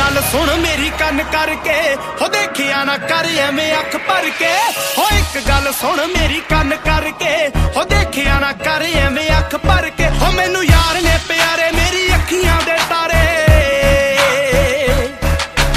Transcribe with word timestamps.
ਗੱਲ 0.00 0.20
ਸੁਣ 0.30 0.50
ਮੇਰੀ 0.56 0.90
ਕੰਨ 0.98 1.22
ਕਰਕੇ। 1.32 1.72
ਹੋ 2.20 2.28
ਦੇਖਿਆ 2.28 2.82
ਨਾ 2.84 2.96
ਕਰ, 2.98 3.26
ਐਵੇਂ 3.38 3.72
ਅੱਖ 3.78 3.96
ਭਰ 4.08 4.28
ਕੇ। 4.38 4.52
ਹੋ 4.98 5.06
ਇੱਕ 5.16 5.38
ਗੱਲ 5.48 5.72
ਸੁਣ 5.80 6.00
ਮੇਰੀ 6.06 6.40
ਕੰਨ 6.50 6.74
ਕਰਕੇ। 6.84 7.32
ਹੋ 7.76 7.84
ਦੇਖਿਆ 7.90 8.38
ਨਾ 8.40 8.52
ਕਰ, 8.64 8.84
ਐਵੇਂ 8.98 9.28
ਅੱਖ 9.38 9.56
ਭਰ 9.66 9.88
ਕੇ। 9.98 10.08
ਹੋ 10.22 10.30
ਮੈਨੂੰ 10.32 10.64
ਯਾਰ 10.64 11.00
ਨੇ 11.02 11.18
ਪਿਆਰੇ, 11.28 11.70
ਮੇਰੀ 11.76 12.06
ਅੱਖੀਆਂ 12.14 12.60
ਦੇ 12.66 12.76
ਤਾਰੇ। 12.90 13.24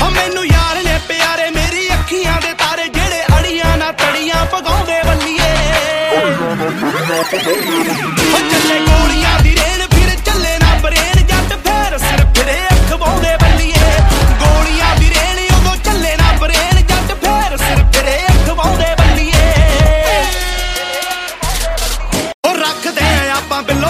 ਹੋ 0.02 0.10
ਮੈਨੂੰ 0.10 0.46
ਯਾਰ 0.46 0.84
ਨੇ 0.86 0.98
ਪਿਆਰੇ, 1.08 1.50
ਮੇਰੀ 1.56 1.88
ਅੱਖੀਆਂ 1.94 2.40
ਦੇ 2.42 2.54
ਤਾਰੇ। 2.54 2.88
ਜਿਹੜੇ 2.90 3.24
ਅੜੀਆਂ 3.40 3.78
ਨਾ 3.78 3.92
ਤੜੀਆਂ 4.04 4.46
ਪਗਾਉਂਦੇ 4.46 5.02
ਬੱਲੀਏ 5.04 5.54
ਹੋ 8.34 8.40
ਚੱਲੇ 8.40 8.80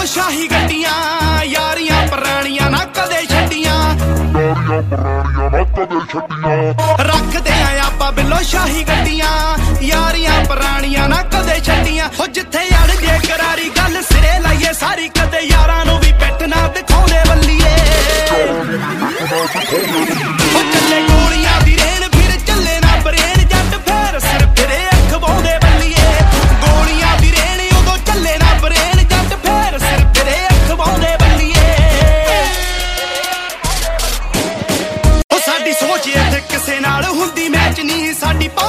ਬਿੱਲੋ 0.04 0.12
ਸ਼ਾਹੀ 0.12 0.46
ਗੱਡੀਆਂ 0.48 1.44
ਯਾਰੀਆਂ 1.44 2.06
ਪੁਰਾਣੀਆਂ 2.08 2.68
ਨਾ 2.70 2.78
ਕਦੇ 2.96 3.20
ਛੱਡੀਆਂ। 3.26 3.76
ਯਾਰੀਆਂ 4.34 4.82
ਪੁਰਾਣੀਆਂ 4.82 5.50
ਨਾ 5.50 5.62
ਕਦੇ 5.76 6.00
ਛੱਡੀਆਂ। 6.10 7.06
ਰੱਖਦੇ 7.08 7.52
ਆ 7.52 7.84
ਆਪਾਂ 7.86 8.10
ਬਿੱਲੋ 8.12 8.42
ਸ਼ਾਹੀ 8.48 8.82
ਗੱਡੀਆਂ 8.88 9.30
ਯਾਰੀਆਂ 9.82 10.44
ਪੁਰਾਣੀਆਂ 10.44 11.08
ਨਾ 11.08 11.22
ਕਦੇ 11.32 11.58
ਛੱਡੀਆਂ। 11.66 12.08
ਹੋ 12.20 12.26
ਜਿੱਥੇ 12.34 12.66
ਅੜ 12.82 12.90
ਜੇ 12.90 13.18
ਕਰਾਰੀ 13.28 13.70
ਗੱਲ 13.78 14.02
ਸਿਰੇ 14.10 14.38
ਲਾਈਏ 14.42 14.72
ਸਾਰੀ 14.80 15.08
ਕਦੇ 15.18 15.40
ਯਾਰਾਂ 15.52 15.84
ਨੂੰ 15.86 15.98
ਵੀ 16.00 16.12
ਪਿੱਟ 16.20 16.42
ਨਾ 16.54 16.66
ਦਿਖਾਉਂਦੇ 16.76 17.22
ਬੱਲੀਏ 17.28 17.74
ਹੋ 20.52 20.62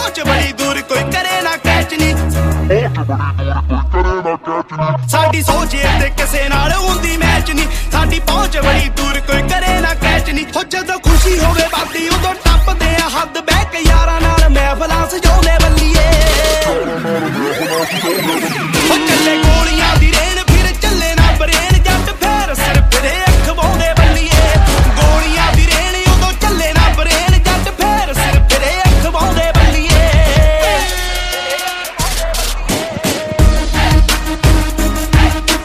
ਸੋਚ 0.06 0.20
ਬੜੀ 0.28 0.52
ਦੂਰ, 0.58 0.80
ਕੋਈ 0.90 1.04
ਕਰੇ 1.12 1.42
ਨਾ 1.44 1.56
ਕੈਚ 1.64 1.94
ਨਹੀਂ 1.94 2.14
ਸਾਡੀ 5.10 5.42
ਸੋਚ 5.44 5.72
ਤੇ 6.02 6.10
ਕਿਸੇ 6.18 6.48
ਨਾਲ 6.50 6.74
ਹੁੰਦੀ 6.74 7.16
ਮੈਚ 7.18 7.52
ਨਹੀਂ 7.52 7.68
ਸਾਡੀ 7.92 8.20
ਪਹੁੰਚ 8.28 8.58
ਬੜੀ 8.66 8.90
ਦੂਰ, 8.98 9.20
ਕੋਈ 9.28 9.42
ਕਰੇ 9.50 9.80
ਨਾ 9.82 9.94
ਕੈਚ 10.04 10.30
ਨਹੀਂ 10.30 10.46
ਹੋ 10.56 10.64
ਜਦੋਂ 10.70 11.00
ਖੁਸ਼ੀ 11.08 11.38
ਹੋਵੇ 11.40 11.68
ਬਾਦੀ 11.74 12.08
ਉਦੋਂ 12.10 12.34
ਟੱਪਦੇ 12.46 12.96
ਆ 12.96 13.10
ਹੱਦ 13.18 13.40
ਬਹਿ 13.40 13.66
ਕੇ 13.72 13.80
ਯਾਰਾਂ 13.90 14.20
ਨਾਲ। 14.22 14.50
ਮਹਿਫਲਾਂ 14.50 15.08
ਸਜਾਉਂਦੇ 15.10 15.58
ਬੱਲੀਏ। 15.64 16.06